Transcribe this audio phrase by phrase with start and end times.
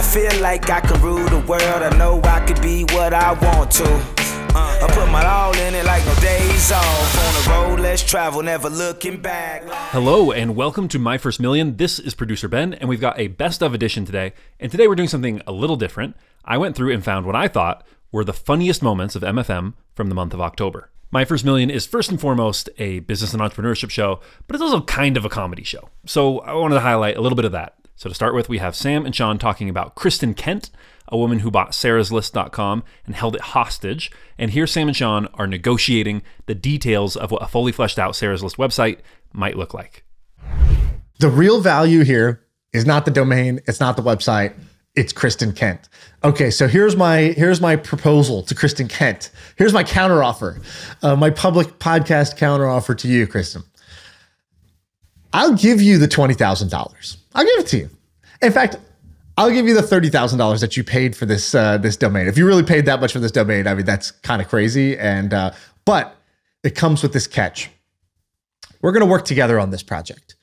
[0.00, 1.62] I feel like I can rule the world.
[1.62, 3.84] I know I could be what I want to.
[3.84, 7.18] Uh, I put my all in it like no days off.
[7.18, 9.62] On the road, let's travel, never looking back.
[9.92, 11.76] Hello and welcome to My First Million.
[11.76, 14.32] This is producer Ben, and we've got a best of edition today.
[14.58, 16.16] And today we're doing something a little different.
[16.46, 20.08] I went through and found what I thought were the funniest moments of MFM from
[20.08, 20.88] the month of October.
[21.10, 24.80] My First Million is first and foremost a business and entrepreneurship show, but it's also
[24.80, 25.90] kind of a comedy show.
[26.06, 27.74] So I wanted to highlight a little bit of that.
[28.00, 30.70] So to start with, we have Sam and Sean talking about Kristen Kent,
[31.08, 34.10] a woman who bought sarahslist.com and held it hostage.
[34.38, 38.16] And here Sam and Sean are negotiating the details of what a fully fleshed out
[38.16, 39.00] Sarah's List website
[39.34, 40.04] might look like.
[41.18, 44.54] The real value here is not the domain, it's not the website,
[44.94, 45.90] it's Kristen Kent.
[46.24, 49.30] Okay, so here's my here's my proposal to Kristen Kent.
[49.56, 50.64] Here's my counteroffer,
[51.02, 53.62] uh, my public podcast counteroffer to you, Kristen.
[55.32, 57.18] I'll give you the twenty thousand dollars.
[57.34, 57.90] I'll give it to you.
[58.42, 58.76] In fact,
[59.36, 62.26] I'll give you the thirty thousand dollars that you paid for this uh, this domain.
[62.26, 64.98] If you really paid that much for this domain, I mean that's kind of crazy.
[64.98, 65.52] And uh,
[65.84, 66.16] but
[66.62, 67.70] it comes with this catch.
[68.82, 70.36] We're going to work together on this project.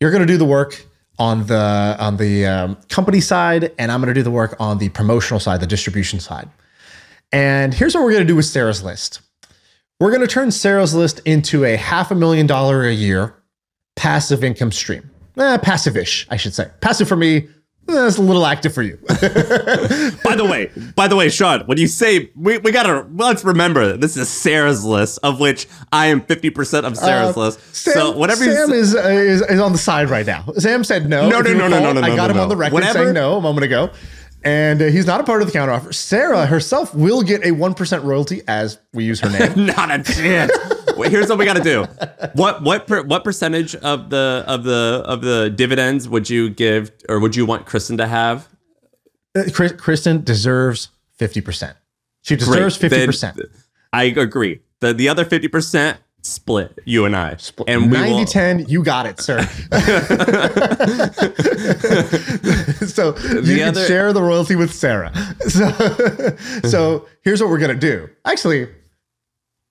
[0.00, 0.84] You're going to do the work
[1.18, 4.78] on the on the um, company side, and I'm going to do the work on
[4.78, 6.48] the promotional side, the distribution side.
[7.32, 9.20] And here's what we're going to do with Sarah's List.
[9.98, 13.34] We're going to turn Sarah's List into a half a million dollar a year
[13.96, 15.10] passive income stream.
[15.38, 16.70] Eh, passive-ish, I should say.
[16.80, 17.48] Passive for me,
[17.86, 18.96] that's a little active for you.
[19.08, 23.96] by the way, by the way, Sean, when you say we, we gotta let's remember
[23.96, 27.60] this is Sarah's list, of which I am fifty percent of Sarah's Uh, list.
[27.76, 30.46] Sam, so whatever you Sam is, uh, is is on the side right now.
[30.56, 31.28] Sam said no.
[31.28, 32.74] No, If no, you no, no, no, no, I got no, him on the record
[32.74, 33.90] Whatever- saying no a moment ago,
[34.42, 35.94] and uh, he's not a part of the counteroffer.
[35.94, 39.66] Sarah herself will get a one percent royalty as we use her name.
[39.66, 40.50] not a chance.
[40.96, 41.84] Wait, here's what we got to do.
[42.34, 46.90] What what per, what percentage of the of the of the dividends would you give
[47.08, 48.48] or would you want Kristen to have?
[49.36, 51.76] Uh, Chris- Kristen deserves fifty percent.
[52.22, 53.38] She deserves fifty percent.
[53.92, 54.60] I agree.
[54.80, 57.36] The the other fifty percent split you and I.
[57.36, 57.68] Split.
[57.68, 59.42] And we 90 will, 10, you got it, sir.
[62.86, 65.12] so you can share the royalty with Sarah.
[65.46, 65.70] So,
[66.64, 68.08] so here's what we're gonna do.
[68.24, 68.68] Actually,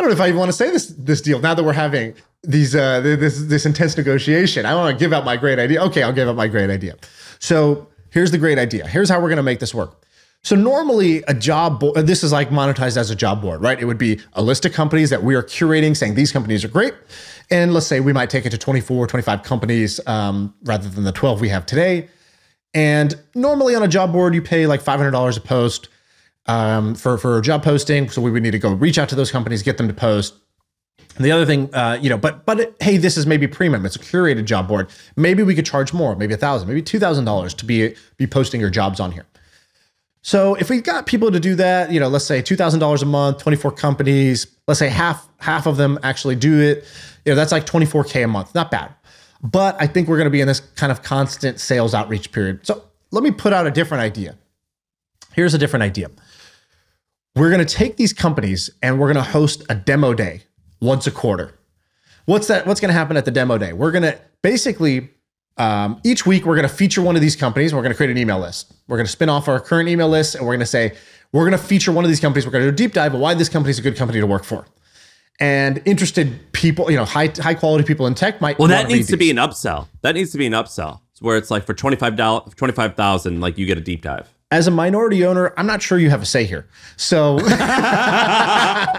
[0.00, 1.74] I don't know if I even want to say this this deal now that we're
[1.74, 4.64] having these uh this this intense negotiation.
[4.64, 5.82] I want to give out my great idea.
[5.82, 6.96] Okay, I'll give out my great idea.
[7.38, 8.86] So here's the great idea.
[8.86, 10.02] Here's how we're gonna make this work.
[10.42, 13.78] So normally a job board, this is like monetized as a job board, right?
[13.78, 16.68] It would be a list of companies that we are curating saying these companies are
[16.68, 16.94] great.
[17.50, 21.12] And let's say we might take it to 24, 25 companies um, rather than the
[21.12, 22.08] 12 we have today.
[22.72, 25.89] And normally on a job board, you pay like $500 a post
[26.46, 28.08] um, for, for job posting.
[28.08, 30.34] So we would need to go reach out to those companies, get them to post.
[31.16, 33.84] And the other thing, uh, you know, but but hey, this is maybe premium.
[33.84, 34.88] It's a curated job board.
[35.16, 38.26] Maybe we could charge more, maybe a thousand, maybe two thousand dollars to be be
[38.26, 39.26] posting your jobs on here.
[40.22, 43.02] So if we got people to do that, you know, let's say two thousand dollars
[43.02, 44.46] a month, twenty four companies.
[44.68, 46.84] Let's say half half of them actually do it.
[47.24, 48.54] You know, that's like twenty four k a month.
[48.54, 48.94] Not bad.
[49.42, 52.66] But I think we're going to be in this kind of constant sales outreach period.
[52.66, 54.36] So let me put out a different idea.
[55.34, 56.10] Here's a different idea.
[57.36, 60.42] We're going to take these companies and we're going to host a demo day
[60.80, 61.58] once a quarter.
[62.26, 62.66] What's that?
[62.66, 63.72] What's going to happen at the demo day?
[63.72, 65.10] We're going to basically
[65.56, 67.74] um, each week we're going to feature one of these companies.
[67.74, 68.72] We're going to create an email list.
[68.88, 70.96] We're going to spin off our current email list and we're going to say
[71.32, 72.46] we're going to feature one of these companies.
[72.46, 74.20] We're going to do a deep dive of why this company is a good company
[74.20, 74.66] to work for.
[75.38, 79.08] And interested people, you know, high high quality people in tech might Well, that needs
[79.08, 79.86] to be an upsell.
[80.02, 82.94] That needs to be an upsell where it's like for twenty five dollars, twenty five
[82.94, 84.28] thousand, like you get a deep dive.
[84.52, 86.66] As a minority owner, I'm not sure you have a say here.
[86.96, 88.98] So I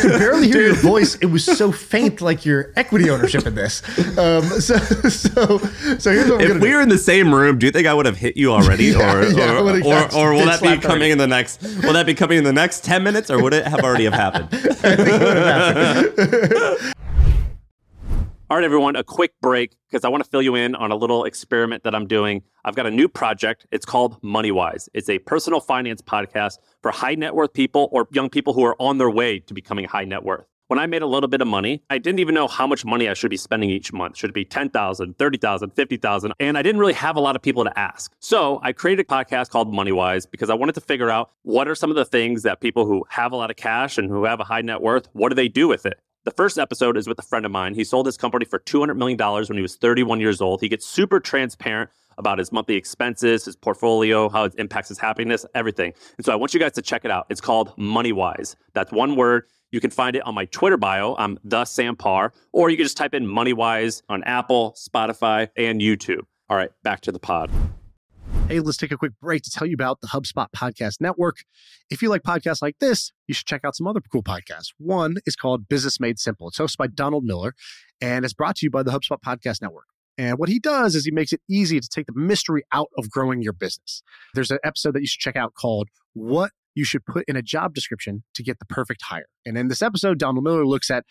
[0.00, 1.16] could barely hear your voice.
[1.16, 3.82] It was so faint, like your equity ownership in this.
[4.16, 5.58] Um, so, so,
[5.98, 6.74] so here's what we're If we do.
[6.76, 9.16] were in the same room, do you think I would have hit you already, Yeah,
[9.16, 11.10] or, yeah, or, or, or will that be coming already.
[11.10, 11.60] in the next?
[11.82, 14.14] Will that be coming in the next ten minutes, or would it have already have
[14.14, 14.48] happened?
[18.50, 20.96] All right, everyone, a quick break because I want to fill you in on a
[20.96, 22.42] little experiment that I'm doing.
[22.64, 23.66] I've got a new project.
[23.70, 24.88] It's called MoneyWise.
[24.94, 28.74] It's a personal finance podcast for high net worth people or young people who are
[28.80, 30.46] on their way to becoming high net worth.
[30.68, 33.06] When I made a little bit of money, I didn't even know how much money
[33.06, 34.16] I should be spending each month.
[34.16, 36.32] Should it be 10,000, 30,000, 50,000?
[36.40, 38.14] And I didn't really have a lot of people to ask.
[38.18, 41.74] So I created a podcast called MoneyWise because I wanted to figure out what are
[41.74, 44.40] some of the things that people who have a lot of cash and who have
[44.40, 46.00] a high net worth, what do they do with it?
[46.28, 47.74] The first episode is with a friend of mine.
[47.74, 50.60] He sold his company for $200 million when he was 31 years old.
[50.60, 51.88] He gets super transparent
[52.18, 55.94] about his monthly expenses, his portfolio, how it impacts his happiness, everything.
[56.18, 57.24] And so I want you guys to check it out.
[57.30, 58.56] It's called MoneyWise.
[58.74, 59.44] That's one word.
[59.70, 61.16] You can find it on my Twitter bio.
[61.18, 65.80] I'm the Sam Parr, or you can just type in MoneyWise on Apple, Spotify, and
[65.80, 66.26] YouTube.
[66.50, 67.50] All right, back to the pod.
[68.48, 71.40] Hey, let's take a quick break to tell you about the HubSpot Podcast Network.
[71.90, 74.72] If you like podcasts like this, you should check out some other cool podcasts.
[74.78, 76.48] One is called Business Made Simple.
[76.48, 77.54] It's hosted by Donald Miller
[78.00, 79.84] and it's brought to you by the HubSpot Podcast Network.
[80.16, 83.10] And what he does is he makes it easy to take the mystery out of
[83.10, 84.02] growing your business.
[84.32, 87.42] There's an episode that you should check out called What You Should Put in a
[87.42, 89.28] Job Description to Get the Perfect Hire.
[89.44, 91.04] And in this episode, Donald Miller looks at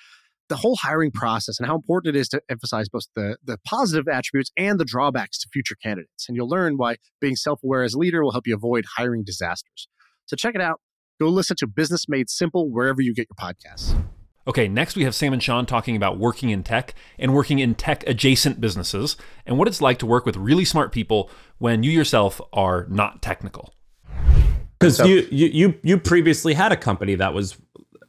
[0.50, 4.08] the whole hiring process and how important it is to emphasize both the, the positive
[4.08, 6.28] attributes and the drawbacks to future candidates.
[6.28, 9.24] And you'll learn why being self aware as a leader will help you avoid hiring
[9.24, 9.88] disasters.
[10.26, 10.80] So check it out.
[11.20, 14.00] Go listen to Business Made Simple wherever you get your podcasts.
[14.48, 17.76] Okay, next we have Sam and Sean talking about working in tech and working in
[17.76, 21.92] tech adjacent businesses and what it's like to work with really smart people when you
[21.92, 23.74] yourself are not technical.
[24.80, 27.58] Because you, you you you previously had a company that was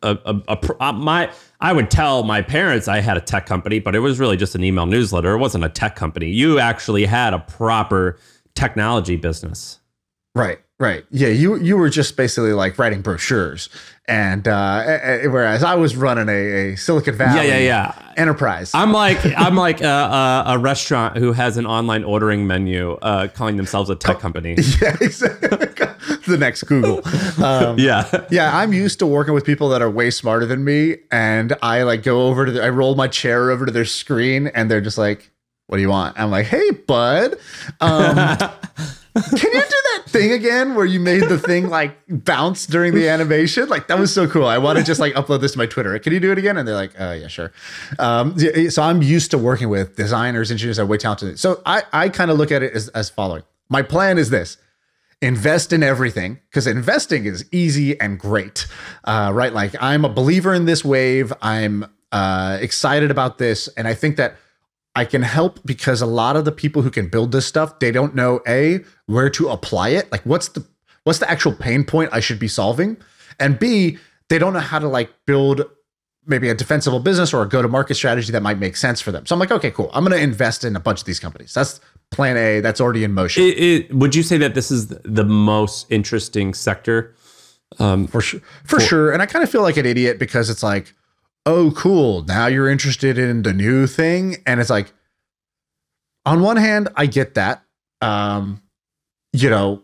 [0.02, 1.30] a, a, a, a, uh, my
[1.60, 4.54] I would tell my parents I had a tech company, but it was really just
[4.54, 5.34] an email newsletter.
[5.34, 6.28] It wasn't a tech company.
[6.28, 8.18] You actually had a proper
[8.54, 9.80] technology business.
[10.34, 11.04] Right, right.
[11.10, 13.68] Yeah, you you were just basically like writing brochures,
[14.06, 18.12] and uh, whereas I was running a, a Silicon Valley yeah, yeah, yeah.
[18.16, 18.70] enterprise.
[18.74, 23.28] I'm like I'm like a, a, a restaurant who has an online ordering menu, uh,
[23.28, 24.56] calling themselves a tech company.
[24.82, 25.48] yeah, exactly.
[26.26, 27.02] the next Google.
[27.42, 28.56] Um, yeah, yeah.
[28.56, 32.02] I'm used to working with people that are way smarter than me, and I like
[32.02, 34.98] go over to the, I roll my chair over to their screen, and they're just
[34.98, 35.30] like,
[35.66, 37.34] "What do you want?" I'm like, "Hey, bud."
[37.80, 38.38] Um,
[39.14, 43.08] can you do that thing again where you made the thing like bounce during the
[43.08, 43.68] animation?
[43.68, 44.46] Like that was so cool.
[44.46, 45.98] I want to just like upload this to my Twitter.
[45.98, 46.56] Can you do it again?
[46.56, 47.52] And they're like, uh, yeah, sure.
[47.98, 48.36] Um,
[48.70, 51.38] so I'm used to working with designers, engineers that are way talented.
[51.38, 53.42] So I, I kind of look at it as, as following.
[53.68, 54.56] My plan is this
[55.20, 58.66] invest in everything because investing is easy and great,
[59.04, 59.52] uh, right?
[59.52, 61.32] Like I'm a believer in this wave.
[61.42, 63.68] I'm uh, excited about this.
[63.76, 64.36] And I think that
[64.98, 67.92] I can help because a lot of the people who can build this stuff, they
[67.92, 70.10] don't know a where to apply it.
[70.10, 70.66] Like what's the
[71.04, 72.96] what's the actual pain point I should be solving?
[73.38, 73.98] And B,
[74.28, 75.62] they don't know how to like build
[76.26, 79.24] maybe a defensible business or a go-to-market strategy that might make sense for them.
[79.24, 79.88] So I'm like, okay, cool.
[79.94, 81.54] I'm going to invest in a bunch of these companies.
[81.54, 81.80] That's
[82.10, 82.60] plan A.
[82.60, 83.44] That's already in motion.
[83.44, 87.14] It, it, would you say that this is the most interesting sector?
[87.78, 89.12] Um, for sure, for, for sure.
[89.12, 90.92] And I kind of feel like an idiot because it's like,
[91.48, 92.24] oh, cool.
[92.24, 94.36] Now you're interested in the new thing.
[94.46, 94.92] And it's like,
[96.26, 97.64] on one hand, I get that.
[98.02, 98.62] Um,
[99.32, 99.82] you know,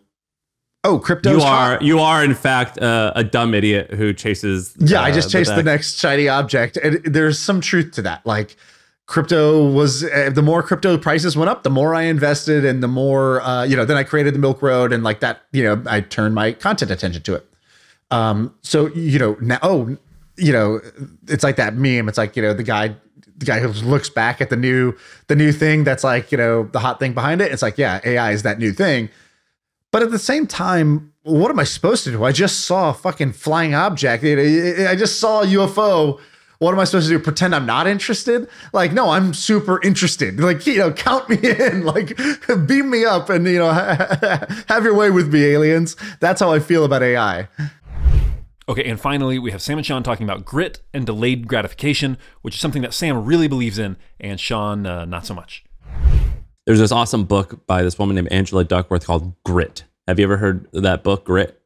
[0.85, 1.33] oh, crypto.
[1.33, 1.83] You are, hot.
[1.83, 4.77] you are in fact uh, a dumb idiot who chases.
[4.79, 6.77] Yeah, uh, I just chased the, the, next shiny object.
[6.77, 8.27] And there's some truth to that.
[8.27, 8.57] Like,
[9.07, 12.89] crypto was uh, the more crypto prices went up the more i invested and the
[12.89, 15.83] more uh, you know then i created the milk road and like that you know
[15.85, 17.47] i turned my content attention to it
[18.11, 19.95] um so you know now oh
[20.37, 20.81] you know,
[21.29, 22.09] it's like that meme.
[22.09, 22.97] It's like, you know, the guy
[23.37, 24.95] the guy who looks back at the new
[25.27, 27.53] the new thing that's like, you know, the hot thing behind it.
[27.53, 29.11] It's like, yeah, AI is that new thing.
[29.91, 32.25] But at the same time, what am I supposed to do?
[32.25, 34.25] I just saw a fucking flying object.
[34.25, 36.21] I just saw a UFO.
[36.59, 37.23] What am I supposed to do?
[37.23, 38.49] Pretend I'm not interested?
[38.73, 40.41] Like, no, I'm super interested.
[40.41, 41.85] Like, you know, count me in.
[41.85, 42.17] Like,
[42.67, 43.71] beam me up, and you know,
[44.69, 45.97] have your way with me, aliens.
[46.21, 47.49] That's how I feel about AI.
[48.69, 52.55] Okay, and finally, we have Sam and Sean talking about grit and delayed gratification, which
[52.55, 55.65] is something that Sam really believes in, and Sean, uh, not so much.
[56.67, 59.85] There's this awesome book by this woman named Angela Duckworth called Grit.
[60.09, 61.61] Have you ever heard that book, Grit?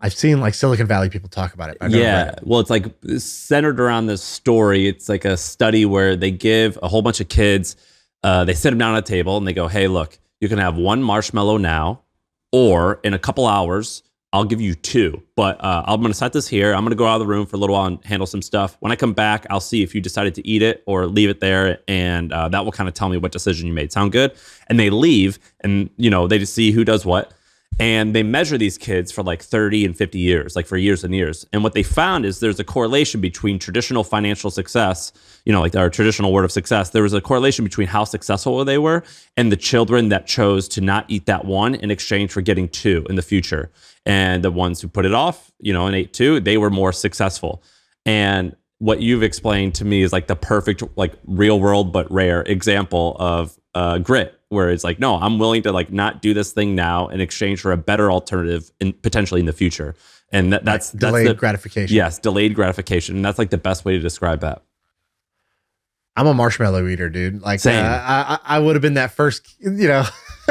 [0.00, 1.76] I've seen like Silicon Valley people talk about it.
[1.88, 2.30] yeah.
[2.30, 2.40] It.
[2.42, 2.86] Well, it's like
[3.18, 4.88] centered around this story.
[4.88, 7.76] It's like a study where they give a whole bunch of kids,
[8.24, 10.58] uh, they sit them down at a table and they go, hey, look, you can
[10.58, 12.02] have one marshmallow now,
[12.50, 14.02] or in a couple hours,
[14.34, 16.72] I'll give you two, but uh, I'm going to set this here.
[16.72, 18.40] I'm going to go out of the room for a little while and handle some
[18.40, 18.78] stuff.
[18.80, 21.40] When I come back, I'll see if you decided to eat it or leave it
[21.40, 23.92] there, and uh, that will kind of tell me what decision you made.
[23.92, 24.32] Sound good?
[24.68, 27.32] And they leave, and you know they just see who does what
[27.80, 31.14] and they measure these kids for like 30 and 50 years like for years and
[31.14, 31.46] years.
[31.52, 35.12] And what they found is there's a correlation between traditional financial success
[35.44, 36.90] you know like our traditional word of success.
[36.90, 39.02] There was a correlation between how successful they were
[39.36, 43.06] and the children that chose to not eat that one in exchange for getting two
[43.08, 43.70] in the future.
[44.04, 46.92] And the ones who put it off you know and ate two they were more
[46.92, 47.62] successful.
[48.04, 52.42] And what you've explained to me is like the perfect like real world but rare
[52.42, 56.52] example of uh, grit where it's like, no, I'm willing to like not do this
[56.52, 59.94] thing now in exchange for a better alternative in potentially in the future.
[60.30, 61.96] And that, that's like delayed that's the, gratification.
[61.96, 63.16] Yes, delayed gratification.
[63.16, 64.62] And that's like the best way to describe that.
[66.14, 67.40] I'm a marshmallow eater, dude.
[67.40, 70.04] Like, uh, I, I would have been that first, you know,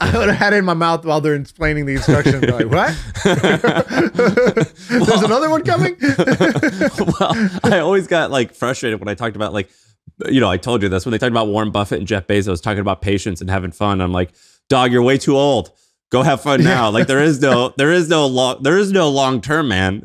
[0.00, 2.44] I would have had it in my mouth while they're explaining the instructions.
[2.44, 2.96] like, what?
[4.88, 5.96] There's another one coming?
[6.00, 7.34] well,
[7.64, 9.70] I always got like frustrated when I talked about like
[10.30, 12.62] you know, I told you this when they talked about Warren Buffett and Jeff Bezos
[12.62, 14.00] talking about patience and having fun.
[14.00, 14.32] I'm like,
[14.68, 15.72] dog, you're way too old.
[16.10, 16.90] Go have fun now.
[16.90, 20.04] like there is no, there is no long, there is no long term, man.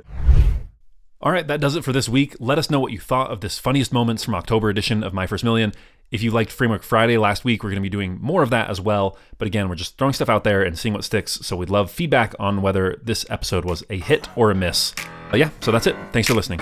[1.19, 2.35] All right, that does it for this week.
[2.39, 5.25] Let us know what you thought of this funniest moments from October edition of My
[5.25, 5.73] First Million.
[6.11, 8.69] If you liked Framework Friday last week, we're going to be doing more of that
[8.69, 9.17] as well.
[9.37, 11.33] But again, we're just throwing stuff out there and seeing what sticks.
[11.41, 14.93] So we'd love feedback on whether this episode was a hit or a miss.
[15.29, 15.97] But yeah, so that's it.
[16.13, 16.59] Thanks for listening.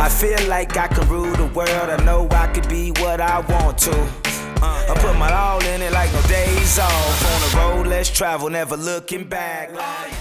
[0.00, 1.68] I feel like I can rule the world.
[1.68, 3.92] I know I could be what I want to.
[4.62, 7.24] Uh, I put my all in it like no days off.
[7.32, 9.72] On the road, let's travel, never looking back.
[9.74, 10.19] Like